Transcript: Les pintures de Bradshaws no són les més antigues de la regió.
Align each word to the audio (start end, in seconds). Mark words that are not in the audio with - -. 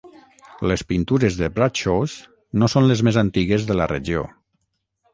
Les 0.71 0.83
pintures 0.91 1.37
de 1.41 1.51
Bradshaws 1.59 2.17
no 2.63 2.73
són 2.77 2.91
les 2.93 3.07
més 3.11 3.23
antigues 3.27 3.71
de 3.73 3.81
la 3.83 3.91
regió. 3.97 4.29